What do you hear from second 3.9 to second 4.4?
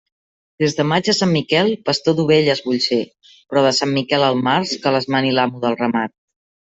Miquel a